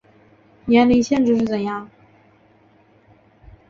[0.65, 1.87] 年龄限制是怎样